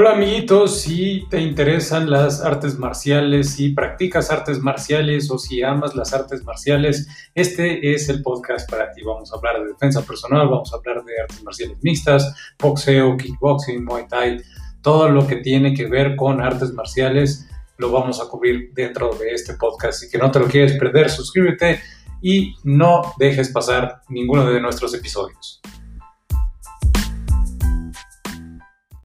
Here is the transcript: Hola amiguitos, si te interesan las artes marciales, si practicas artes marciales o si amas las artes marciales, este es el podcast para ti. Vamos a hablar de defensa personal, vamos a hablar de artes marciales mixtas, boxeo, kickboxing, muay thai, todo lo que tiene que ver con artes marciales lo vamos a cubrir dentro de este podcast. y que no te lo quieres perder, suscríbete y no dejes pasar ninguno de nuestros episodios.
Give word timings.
Hola 0.00 0.12
amiguitos, 0.12 0.82
si 0.82 1.26
te 1.28 1.40
interesan 1.40 2.08
las 2.08 2.40
artes 2.44 2.78
marciales, 2.78 3.54
si 3.54 3.70
practicas 3.70 4.30
artes 4.30 4.60
marciales 4.60 5.28
o 5.28 5.38
si 5.38 5.60
amas 5.64 5.96
las 5.96 6.12
artes 6.14 6.44
marciales, 6.44 7.08
este 7.34 7.92
es 7.92 8.08
el 8.08 8.22
podcast 8.22 8.70
para 8.70 8.92
ti. 8.92 9.02
Vamos 9.02 9.32
a 9.32 9.36
hablar 9.36 9.60
de 9.60 9.72
defensa 9.72 10.02
personal, 10.02 10.48
vamos 10.48 10.72
a 10.72 10.76
hablar 10.76 11.02
de 11.02 11.20
artes 11.20 11.42
marciales 11.42 11.78
mixtas, 11.82 12.32
boxeo, 12.60 13.16
kickboxing, 13.16 13.84
muay 13.84 14.06
thai, 14.06 14.40
todo 14.82 15.08
lo 15.08 15.26
que 15.26 15.38
tiene 15.38 15.74
que 15.74 15.86
ver 15.88 16.14
con 16.14 16.40
artes 16.40 16.72
marciales 16.72 17.48
lo 17.78 17.90
vamos 17.90 18.20
a 18.20 18.28
cubrir 18.28 18.70
dentro 18.74 19.12
de 19.16 19.30
este 19.32 19.54
podcast. 19.54 20.04
y 20.04 20.10
que 20.10 20.18
no 20.18 20.30
te 20.30 20.38
lo 20.38 20.46
quieres 20.46 20.78
perder, 20.78 21.10
suscríbete 21.10 21.80
y 22.22 22.54
no 22.62 23.02
dejes 23.18 23.48
pasar 23.48 24.02
ninguno 24.08 24.48
de 24.48 24.60
nuestros 24.60 24.94
episodios. 24.94 25.60